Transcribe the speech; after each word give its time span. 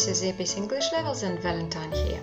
this 0.00 0.22
is 0.22 0.32
ABC 0.32 0.56
English 0.56 0.92
Levels 0.92 1.22
and 1.24 1.38
Valentine 1.40 1.92
here. 1.92 2.22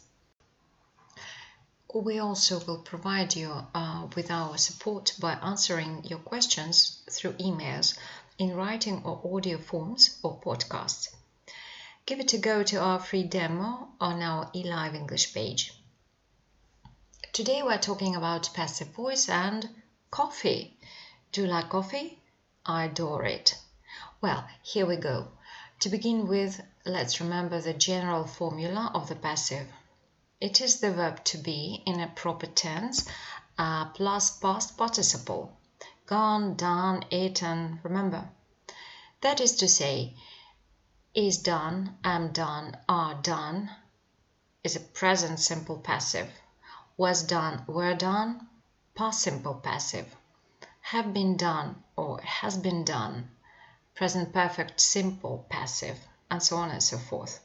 We 1.93 2.21
also 2.21 2.65
will 2.65 2.83
provide 2.83 3.35
you 3.35 3.51
uh, 3.75 4.07
with 4.15 4.31
our 4.31 4.59
support 4.59 5.15
by 5.19 5.33
answering 5.33 6.05
your 6.05 6.21
questions 6.21 7.03
through 7.11 7.33
emails 7.33 7.99
in 8.39 8.55
writing 8.55 9.03
or 9.05 9.21
audio 9.25 9.59
forms 9.59 10.21
or 10.23 10.41
podcasts 10.41 11.09
give 12.09 12.21
it 12.21 12.33
a 12.33 12.39
go 12.39 12.63
to 12.63 12.81
our 12.81 12.99
free 12.99 13.23
demo 13.23 13.87
on 14.01 14.23
our 14.23 14.47
eLive 14.55 14.95
English 14.95 15.35
page. 15.35 15.75
Today 17.35 17.63
we're 17.63 17.77
talking 17.77 18.17
about 18.17 18.49
passive 18.55 18.89
voice 18.89 19.29
and 19.29 19.69
coffee. 20.11 20.79
Do 21.33 21.43
you 21.43 21.49
like 21.49 21.69
coffee? 21.69 22.19
I 22.65 22.85
adore 22.85 23.27
it. 23.27 23.59
Well, 24.23 24.49
here 24.63 24.87
we 24.87 24.97
go. 24.97 25.29
To 25.81 25.91
begin 25.91 26.27
with, 26.27 26.59
let's 26.87 27.21
remember 27.21 27.61
the 27.61 27.75
general 27.75 28.25
formula 28.25 28.91
of 28.95 29.11
the 29.11 29.15
passive. 29.15 29.67
It 30.41 30.63
is 30.63 30.81
the 30.81 30.93
verb 30.93 31.23
to 31.25 31.37
be 31.37 31.83
in 31.85 32.01
a 32.01 32.09
proper 32.17 32.47
tense 32.47 33.07
uh, 33.59 33.91
plus 33.91 34.31
past 34.39 34.79
participle. 34.79 35.53
Gone, 36.07 36.55
done, 36.55 37.05
eaten, 37.11 37.81
remember. 37.83 38.31
That 39.21 39.43
is 39.43 39.57
to 39.57 39.69
say, 39.69 40.17
is 41.27 41.39
done, 41.39 41.99
am 42.05 42.31
done, 42.31 42.77
are 42.89 43.21
done 43.23 43.69
is 44.63 44.77
a 44.77 44.81
present 44.81 45.41
simple 45.41 45.77
passive. 45.77 46.31
Was 46.97 47.25
done, 47.25 47.65
were 47.67 47.95
done, 47.95 48.49
past 48.95 49.23
simple 49.23 49.55
passive. 49.55 50.15
Have 50.81 51.13
been 51.13 51.37
done 51.37 51.83
or 51.97 52.21
has 52.21 52.57
been 52.57 52.85
done, 52.85 53.33
present 53.97 54.33
perfect 54.33 54.81
simple 54.81 55.45
passive, 55.49 55.99
and 56.31 56.41
so 56.41 56.57
on 56.57 56.71
and 56.71 56.83
so 56.83 56.99
forth. 56.99 57.41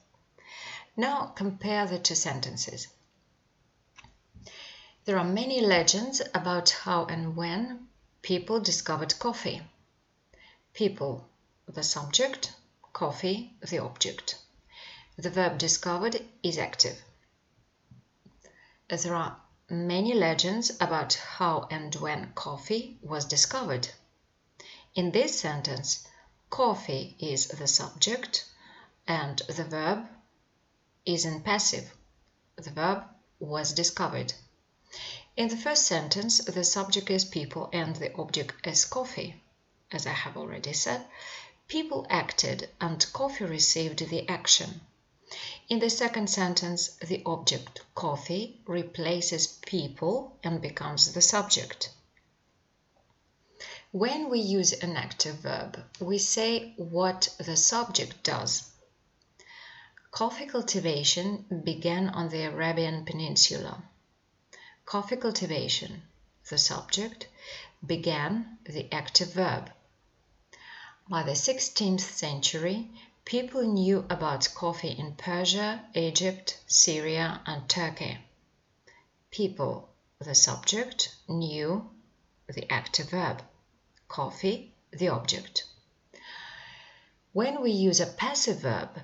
Now 0.96 1.26
compare 1.26 1.88
the 1.88 1.98
two 1.98 2.14
sentences. 2.14 2.88
There 5.06 5.18
are 5.18 5.24
many 5.24 5.62
legends 5.62 6.22
about 6.36 6.70
how 6.70 7.06
and 7.06 7.36
when 7.36 7.88
people 8.22 8.60
discovered 8.60 9.18
coffee. 9.18 9.64
People, 10.74 11.28
the 11.68 11.82
subject, 11.82 12.54
coffee, 12.94 13.54
the 13.60 13.80
object. 13.80 14.36
The 15.18 15.30
verb 15.30 15.58
discovered 15.58 16.24
is 16.44 16.58
active. 16.58 17.04
There 18.88 19.16
are 19.16 19.42
many 19.70 20.14
legends 20.14 20.72
about 20.80 21.14
how 21.14 21.68
and 21.72 21.94
when 21.96 22.34
coffee 22.34 23.00
was 23.02 23.26
discovered. 23.26 23.90
In 24.94 25.12
this 25.12 25.40
sentence, 25.40 26.08
coffee 26.52 27.16
is 27.20 27.48
the 27.48 27.68
subject 27.68 28.46
and 29.08 29.40
the 29.48 29.64
verb 29.64 30.08
is 31.06 31.26
in 31.26 31.42
passive. 31.42 31.92
The 32.56 32.70
verb 32.70 33.04
was 33.40 33.74
discovered. 33.74 34.34
In 35.36 35.48
the 35.48 35.58
first 35.58 35.88
sentence, 35.88 36.46
the 36.46 36.64
subject 36.64 37.10
is 37.10 37.26
people 37.26 37.70
and 37.74 37.96
the 37.96 38.16
object 38.16 38.68
is 38.68 38.86
coffee. 38.86 39.42
As 39.92 40.06
I 40.06 40.12
have 40.12 40.38
already 40.38 40.74
said, 40.74 41.06
People 41.68 42.06
acted 42.10 42.70
and 42.80 43.06
coffee 43.14 43.46
received 43.46 44.10
the 44.10 44.28
action. 44.30 44.82
In 45.70 45.80
the 45.80 45.90
second 45.90 46.30
sentence, 46.30 46.90
the 46.98 47.24
object 47.26 47.82
coffee 47.96 48.62
replaces 48.66 49.48
people 49.66 50.38
and 50.44 50.62
becomes 50.62 51.14
the 51.14 51.22
subject. 51.22 51.90
When 53.92 54.30
we 54.30 54.40
use 54.40 54.74
an 54.74 54.98
active 54.98 55.38
verb, 55.38 55.84
we 56.00 56.18
say 56.18 56.74
what 56.78 57.30
the 57.38 57.56
subject 57.56 58.24
does. 58.24 58.70
Coffee 60.12 60.46
cultivation 60.46 61.62
began 61.64 62.10
on 62.10 62.30
the 62.30 62.44
Arabian 62.44 63.06
Peninsula. 63.06 63.84
Coffee 64.86 65.16
cultivation, 65.16 66.04
the 66.50 66.58
subject, 66.58 67.28
began 67.86 68.58
the 68.66 68.92
active 68.92 69.34
verb. 69.34 69.72
By 71.10 71.24
the 71.24 71.36
sixteenth 71.36 72.00
century, 72.00 72.90
people 73.26 73.62
knew 73.64 74.06
about 74.10 74.48
coffee 74.56 74.92
in 74.92 75.16
Persia, 75.16 75.84
Egypt, 75.94 76.58
Syria, 76.66 77.42
and 77.46 77.68
Turkey. 77.68 78.20
People, 79.30 79.90
the 80.20 80.34
subject, 80.34 81.14
knew 81.28 81.90
the 82.48 82.72
active 82.72 83.10
verb, 83.10 83.44
coffee, 84.08 84.74
the 84.92 85.10
object. 85.10 85.66
When 87.34 87.62
we 87.62 87.72
use 87.72 88.00
a 88.00 88.06
passive 88.06 88.60
verb, 88.60 89.02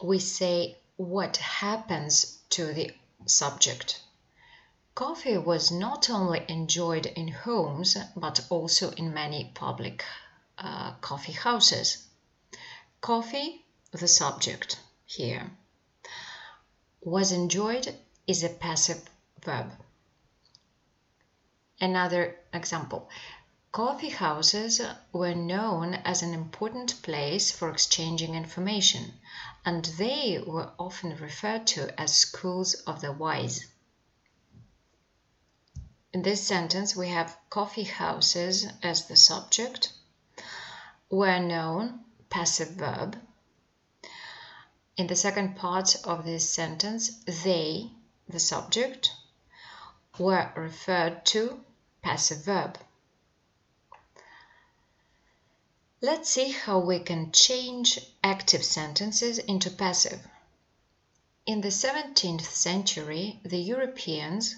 we 0.00 0.20
say 0.20 0.78
what 0.96 1.36
happens 1.38 2.38
to 2.50 2.72
the 2.72 2.92
subject. 3.26 4.00
Coffee 4.94 5.36
was 5.36 5.72
not 5.72 6.08
only 6.08 6.44
enjoyed 6.48 7.06
in 7.06 7.26
homes 7.26 7.96
but 8.14 8.46
also 8.50 8.90
in 8.92 9.12
many 9.12 9.50
public 9.52 10.04
uh, 10.58 10.94
coffee 11.00 11.32
houses. 11.32 12.06
Coffee, 13.00 13.64
the 13.90 14.08
subject 14.08 14.78
here, 15.04 15.50
was 17.00 17.32
enjoyed 17.32 17.94
is 18.26 18.42
a 18.42 18.48
passive 18.48 19.08
verb. 19.44 19.70
Another 21.80 22.36
example 22.52 23.10
coffee 23.74 24.10
houses 24.10 24.80
were 25.12 25.34
known 25.34 25.94
as 25.94 26.22
an 26.22 26.32
important 26.32 27.02
place 27.02 27.50
for 27.50 27.68
exchanging 27.68 28.36
information, 28.36 29.12
and 29.64 29.84
they 29.98 30.38
were 30.46 30.70
often 30.78 31.16
referred 31.16 31.66
to 31.66 32.00
as 32.00 32.16
schools 32.16 32.74
of 32.86 33.00
the 33.00 33.10
wise. 33.10 33.66
In 36.12 36.22
this 36.22 36.46
sentence, 36.46 36.94
we 36.94 37.08
have 37.08 37.36
coffee 37.50 37.82
houses 37.82 38.64
as 38.80 39.08
the 39.08 39.16
subject 39.16 39.92
were 41.14 41.38
known 41.38 42.00
passive 42.28 42.70
verb. 42.70 43.16
In 44.96 45.06
the 45.06 45.16
second 45.16 45.56
part 45.56 45.96
of 46.04 46.24
this 46.24 46.50
sentence, 46.50 47.20
they, 47.24 47.90
the 48.28 48.40
subject, 48.40 49.12
were 50.18 50.52
referred 50.56 51.24
to 51.26 51.64
passive 52.02 52.44
verb. 52.44 52.78
Let's 56.00 56.28
see 56.28 56.50
how 56.50 56.80
we 56.80 56.98
can 56.98 57.32
change 57.32 57.98
active 58.22 58.64
sentences 58.64 59.38
into 59.38 59.70
passive. 59.70 60.26
In 61.46 61.60
the 61.60 61.68
17th 61.68 62.44
century, 62.44 63.40
the 63.44 63.58
Europeans 63.58 64.56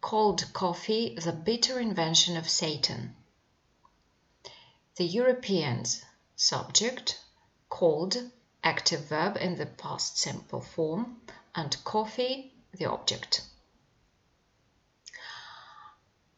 called 0.00 0.52
coffee 0.52 1.14
the 1.14 1.32
bitter 1.32 1.78
invention 1.78 2.36
of 2.36 2.48
Satan. 2.48 3.14
The 4.96 5.04
Europeans 5.04 6.02
subject 6.36 7.20
called 7.68 8.30
active 8.64 9.08
verb 9.08 9.36
in 9.36 9.56
the 9.56 9.66
past 9.66 10.16
simple 10.16 10.62
form 10.62 11.20
and 11.54 11.76
coffee 11.84 12.54
the 12.72 12.86
object. 12.86 13.42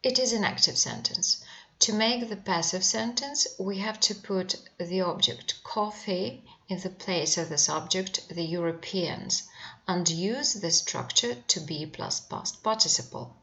It 0.03 0.19
is 0.19 0.33
an 0.33 0.43
active 0.43 0.77
sentence. 0.77 1.41
To 1.79 1.93
make 1.93 2.27
the 2.27 2.35
passive 2.35 2.83
sentence, 2.83 3.47
we 3.57 3.77
have 3.77 3.99
to 4.01 4.13
put 4.13 4.57
the 4.77 4.99
object 5.01 5.63
coffee 5.63 6.43
in 6.67 6.81
the 6.81 6.89
place 6.89 7.37
of 7.37 7.47
the 7.47 7.57
subject 7.57 8.27
the 8.27 8.43
Europeans 8.43 9.47
and 9.87 10.09
use 10.09 10.55
the 10.55 10.71
structure 10.71 11.35
to 11.35 11.59
be 11.61 11.85
plus 11.85 12.19
past 12.19 12.61
participle. 12.61 13.37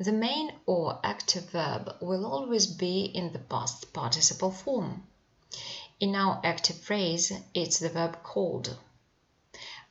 The 0.00 0.12
main 0.12 0.58
or 0.64 0.98
active 1.04 1.50
verb 1.50 1.94
will 2.00 2.24
always 2.24 2.66
be 2.66 3.04
in 3.04 3.34
the 3.34 3.38
past 3.38 3.92
participle 3.92 4.50
form. 4.50 5.06
In 6.00 6.16
our 6.16 6.40
active 6.42 6.78
phrase, 6.78 7.30
it's 7.52 7.80
the 7.80 7.90
verb 7.90 8.22
called. 8.22 8.78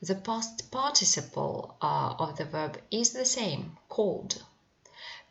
The 0.02 0.16
past 0.16 0.72
participle 0.72 1.76
uh, 1.80 2.16
of 2.18 2.36
the 2.36 2.44
verb 2.44 2.82
is 2.90 3.12
the 3.12 3.24
same, 3.24 3.78
called. 3.88 4.42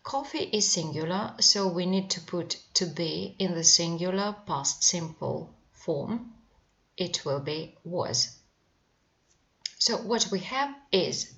Coffee 0.03 0.49
is 0.53 0.71
singular, 0.71 1.35
so 1.41 1.67
we 1.67 1.85
need 1.85 2.09
to 2.11 2.21
put 2.21 2.55
to 2.75 2.85
be 2.85 3.35
in 3.37 3.55
the 3.55 3.65
singular 3.65 4.33
past 4.45 4.81
simple 4.81 5.53
form. 5.73 6.35
It 6.95 7.25
will 7.25 7.41
be 7.41 7.75
was. 7.83 8.37
So 9.77 9.97
what 9.97 10.31
we 10.31 10.39
have 10.39 10.73
is 10.93 11.33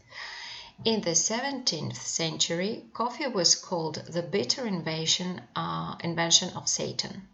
in 0.84 1.02
the 1.02 1.12
17th 1.12 1.96
century, 1.96 2.86
coffee 2.94 3.28
was 3.28 3.54
called 3.54 3.96
the 4.08 4.24
bitter 4.24 4.66
invention, 4.66 5.42
uh, 5.56 5.96
invention 6.04 6.50
of 6.56 6.68
Satan. 6.68 7.28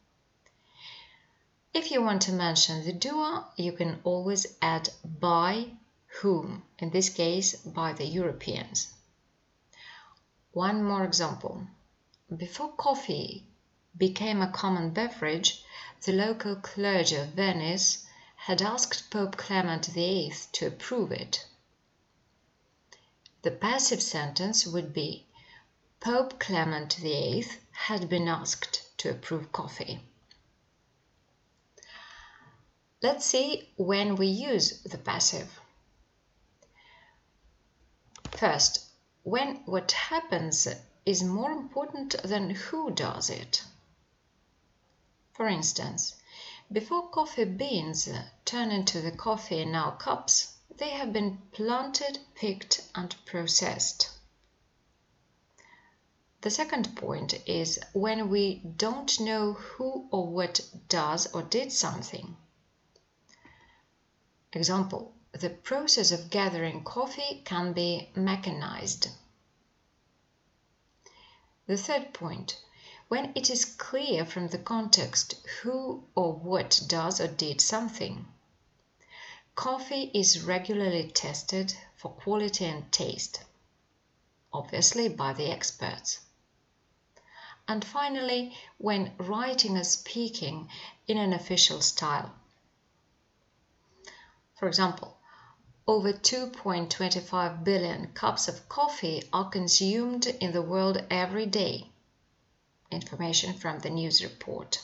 If 1.74 1.92
you 1.92 2.02
want 2.02 2.24
to 2.24 2.34
mention 2.34 2.84
the 2.84 2.92
doer, 2.92 3.46
you 3.56 3.72
can 3.72 4.02
always 4.04 4.48
add 4.62 4.90
by 5.04 5.72
whom, 6.22 6.64
in 6.80 6.90
this 6.90 7.10
case 7.10 7.56
by 7.56 7.94
the 7.94 8.06
Europeans. 8.06 8.94
One 10.52 10.84
more 10.84 11.06
example. 11.06 11.68
Before 12.36 12.74
coffee 12.74 13.46
became 13.96 14.42
a 14.42 14.52
common 14.52 14.90
beverage, 14.90 15.64
the 16.04 16.12
local 16.12 16.58
clergy 16.58 17.16
of 17.16 17.30
Venice 17.30 18.06
had 18.36 18.62
asked 18.62 19.10
Pope 19.10 19.38
Clement 19.38 19.86
VIII 19.86 20.34
to 20.54 20.68
approve 20.68 21.12
it. 21.12 21.46
The 23.44 23.52
passive 23.52 24.02
sentence 24.02 24.66
would 24.66 24.94
be 24.94 25.28
Pope 26.00 26.40
Clement 26.40 26.94
VIII 26.96 27.46
had 27.72 28.10
been 28.10 28.28
asked 28.28 28.98
to 28.98 29.12
approve 29.12 29.52
coffee. 29.52 30.02
Let's 33.02 33.26
see 33.26 33.70
when 33.78 34.16
we 34.16 34.26
use 34.26 34.82
the 34.82 34.98
passive. 34.98 35.60
First, 38.32 38.86
when 39.24 39.58
what 39.66 39.92
happens 39.92 40.68
is 41.06 41.24
more 41.24 41.52
important 41.52 42.16
than 42.24 42.50
who 42.50 42.90
does 42.92 43.30
it. 43.30 43.64
For 45.34 45.48
instance, 45.48 46.16
before 46.72 47.10
coffee 47.10 47.46
beans 47.46 48.10
turn 48.46 48.72
into 48.72 49.00
the 49.00 49.12
coffee 49.12 49.62
in 49.62 49.76
our 49.76 49.96
cups, 49.96 50.57
they 50.78 50.92
have 50.92 51.12
been 51.12 51.40
planted, 51.52 52.20
picked, 52.36 52.82
and 52.94 53.16
processed. 53.26 54.10
The 56.42 56.52
second 56.52 56.96
point 56.96 57.34
is 57.48 57.80
when 57.94 58.30
we 58.30 58.62
don't 58.78 59.20
know 59.20 59.54
who 59.54 60.08
or 60.12 60.28
what 60.28 60.62
does 60.88 61.28
or 61.34 61.42
did 61.42 61.72
something. 61.72 62.38
Example, 64.54 65.14
the 65.32 65.50
process 65.50 66.12
of 66.12 66.30
gathering 66.30 66.84
coffee 66.84 67.42
can 67.44 67.74
be 67.74 68.10
mechanized. 68.16 69.10
The 71.66 71.78
third 71.78 72.14
point, 72.14 72.62
when 73.08 73.34
it 73.36 73.50
is 73.50 73.66
clear 73.66 74.26
from 74.26 74.48
the 74.48 74.58
context 74.58 75.36
who 75.62 76.06
or 76.16 76.34
what 76.34 76.82
does 76.88 77.20
or 77.20 77.28
did 77.28 77.62
something. 77.62 78.26
Coffee 79.58 80.12
is 80.14 80.44
regularly 80.44 81.10
tested 81.10 81.74
for 81.96 82.12
quality 82.12 82.64
and 82.66 82.92
taste, 82.92 83.44
obviously 84.54 85.10
by 85.10 85.34
the 85.34 85.50
experts. 85.50 86.20
And 87.68 87.84
finally, 87.84 88.56
when 88.78 89.16
writing 89.18 89.76
or 89.76 89.84
speaking 89.84 90.70
in 91.08 91.18
an 91.18 91.34
official 91.34 91.82
style. 91.82 92.36
For 94.60 94.68
example, 94.68 95.18
over 95.88 96.14
2.25 96.14 97.64
billion 97.64 98.14
cups 98.14 98.48
of 98.48 98.70
coffee 98.70 99.28
are 99.34 99.50
consumed 99.50 100.28
in 100.28 100.52
the 100.52 100.62
world 100.62 101.04
every 101.10 101.48
day. 101.48 101.90
Information 102.92 103.56
from 103.56 103.80
the 103.80 103.90
news 103.90 104.24
report. 104.24 104.84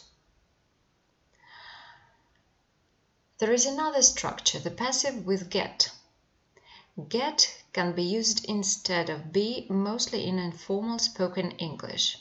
There 3.39 3.51
is 3.51 3.65
another 3.65 4.03
structure, 4.03 4.59
the 4.59 4.69
passive 4.69 5.25
with 5.25 5.49
get. 5.49 5.89
Get 7.09 7.63
can 7.73 7.93
be 7.93 8.03
used 8.03 8.45
instead 8.45 9.09
of 9.09 9.33
be 9.33 9.65
mostly 9.71 10.27
in 10.27 10.37
informal 10.37 10.99
spoken 10.99 11.49
English. 11.53 12.19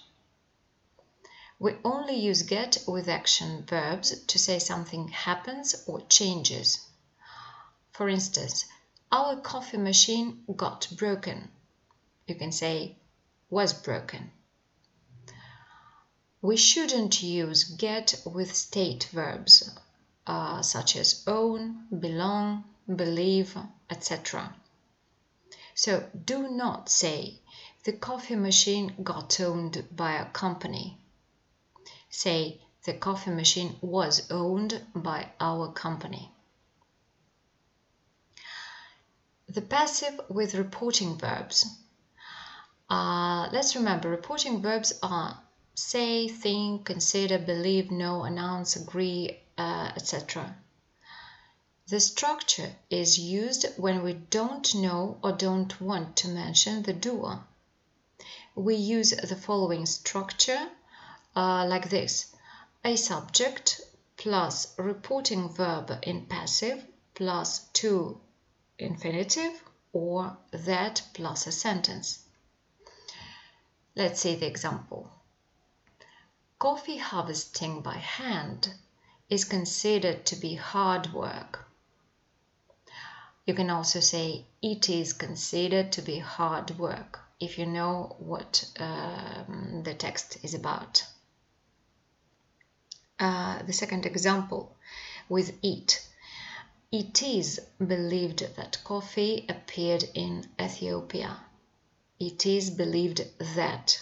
We 1.59 1.77
only 1.85 2.17
use 2.17 2.43
get 2.43 2.79
with 2.89 3.09
action 3.09 3.67
verbs 3.67 4.25
to 4.25 4.39
say 4.39 4.59
something 4.59 5.09
happens 5.09 5.85
or 5.87 6.01
changes. 6.01 6.81
For 7.91 8.09
instance, 8.09 8.65
our 9.13 9.39
coffee 9.39 9.77
machine 9.77 10.43
got 10.57 10.89
broken. 10.97 11.51
You 12.27 12.37
can 12.37 12.53
say 12.53 12.97
was 13.51 13.75
broken. 13.75 14.33
We 16.41 16.57
shouldn't 16.57 17.23
use 17.23 17.65
get 17.65 18.23
with 18.25 18.57
state 18.57 19.11
verbs 19.13 19.71
uh, 20.27 20.63
such 20.63 20.97
as 20.97 21.25
own, 21.27 21.87
belong, 21.99 22.65
believe, 22.95 23.57
etc. 23.91 24.55
So 25.75 26.09
do 26.25 26.49
not 26.49 26.89
say 26.89 27.41
the 27.85 27.93
coffee 27.93 28.37
machine 28.37 28.95
got 29.03 29.41
owned 29.41 29.85
by 29.91 30.15
a 30.15 30.27
company. 30.27 30.99
Say 32.11 32.61
the 32.85 32.95
coffee 32.95 33.31
machine 33.31 33.77
was 33.81 34.31
owned 34.31 34.85
by 34.95 35.31
our 35.41 35.73
company. 35.73 36.31
The 39.49 39.63
passive 39.63 40.21
with 40.29 40.55
reporting 40.55 41.19
verbs. 41.19 41.67
Uh, 42.89 43.49
let's 43.53 43.75
remember 43.77 44.09
reporting 44.09 44.63
verbs 44.63 44.93
are 45.03 45.41
say, 45.75 46.29
think, 46.29 46.85
consider, 46.85 47.39
believe, 47.39 47.91
know, 47.91 48.25
announce, 48.25 48.77
agree, 48.77 49.42
uh, 49.59 49.93
etc. 49.97 50.57
The 51.89 52.01
structure 52.01 52.75
is 52.89 53.19
used 53.19 53.67
when 53.77 54.03
we 54.03 54.15
don't 54.15 54.75
know 54.75 55.19
or 55.23 55.33
don't 55.33 55.81
want 55.81 56.17
to 56.19 56.29
mention 56.29 56.83
the 56.83 56.93
doer. 56.93 57.45
We 58.55 58.77
use 58.77 59.11
the 59.11 59.37
following 59.37 59.85
structure 59.87 60.71
uh, 61.35 61.67
like 61.67 61.91
this 61.91 62.35
a 62.85 62.97
subject 62.97 63.81
plus 64.17 64.79
reporting 64.79 65.49
verb 65.49 65.99
in 66.03 66.27
passive 66.27 66.87
plus 67.15 67.69
to 67.75 68.21
infinitive 68.79 69.63
or 69.93 70.37
that 70.51 71.03
plus 71.13 71.47
a 71.47 71.53
sentence. 71.53 72.21
Let's 73.95 74.21
see 74.21 74.35
the 74.37 74.47
example. 74.47 75.11
Coffee 76.59 76.97
harvesting 76.97 77.83
by 77.83 77.97
hand 77.99 78.73
is 79.33 79.47
considered 79.47 80.27
to 80.27 80.37
be 80.37 80.55
hard 80.55 81.11
work. 81.15 81.65
You 83.47 83.55
can 83.55 83.71
also 83.71 84.01
say 84.01 84.45
it 84.61 84.91
is 84.91 85.15
considered 85.15 85.91
to 85.93 86.03
be 86.03 86.19
hard 86.19 86.79
work 86.79 87.19
if 87.41 87.59
you 87.59 87.65
know 87.65 88.15
what 88.19 88.65
um, 88.79 89.81
the 89.85 89.95
text 89.95 90.37
is 90.43 90.53
about. 90.53 91.07
Uh, 93.19 93.63
the 93.63 93.73
second 93.73 94.05
example 94.05 94.77
with 95.31 95.59
it 95.63 96.07
it 96.91 97.23
is 97.23 97.59
believed 97.79 98.41
that 98.57 98.85
coffee 98.85 99.47
appeared 99.49 100.05
in 100.13 100.47
Ethiopia. 100.61 101.41
It 102.21 102.45
is 102.45 102.69
believed 102.69 103.23
that. 103.39 103.99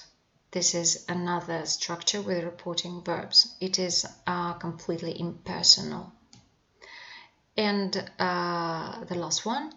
This 0.53 0.75
is 0.75 1.05
another 1.09 1.65
structure 1.65 2.21
with 2.21 2.43
reporting 2.43 3.03
verbs. 3.03 3.55
It 3.61 3.79
is 3.79 4.05
uh, 4.27 4.55
completely 4.55 5.19
impersonal. 5.19 6.13
And 7.57 7.97
uh, 8.19 9.05
the 9.05 9.15
last 9.15 9.47
one, 9.47 9.73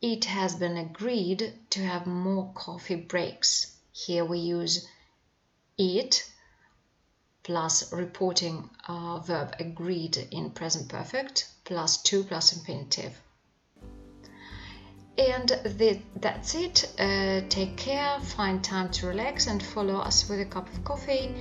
it 0.00 0.24
has 0.24 0.56
been 0.56 0.76
agreed 0.76 1.54
to 1.70 1.80
have 1.84 2.06
more 2.06 2.52
coffee 2.54 2.96
breaks. 2.96 3.76
Here 3.92 4.24
we 4.24 4.38
use 4.38 4.88
it 5.78 6.28
plus 7.44 7.92
reporting 7.92 8.70
uh, 8.88 9.20
verb 9.20 9.54
agreed 9.60 10.16
in 10.30 10.50
present 10.50 10.88
perfect 10.88 11.48
plus 11.64 12.02
to 12.02 12.24
plus 12.24 12.52
infinitive. 12.52 13.20
And 15.16 15.48
the, 15.48 15.98
that's 16.16 16.54
it. 16.54 16.92
Uh, 16.98 17.42
take 17.48 17.76
care, 17.76 18.18
find 18.20 18.62
time 18.64 18.90
to 18.92 19.06
relax, 19.06 19.46
and 19.46 19.62
follow 19.62 19.98
us 19.98 20.28
with 20.28 20.40
a 20.40 20.44
cup 20.44 20.68
of 20.68 20.84
coffee. 20.84 21.34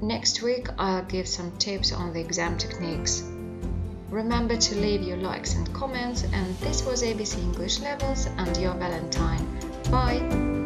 Next 0.00 0.42
week, 0.42 0.68
I'll 0.78 1.04
give 1.04 1.26
some 1.26 1.56
tips 1.58 1.92
on 1.92 2.12
the 2.12 2.20
exam 2.20 2.56
techniques. 2.56 3.22
Remember 4.10 4.56
to 4.56 4.74
leave 4.76 5.02
your 5.02 5.18
likes 5.18 5.54
and 5.54 5.72
comments. 5.74 6.24
And 6.32 6.56
this 6.58 6.84
was 6.84 7.02
ABC 7.02 7.38
English 7.38 7.80
Levels 7.80 8.26
and 8.36 8.56
your 8.56 8.74
Valentine. 8.74 9.46
Bye! 9.90 10.57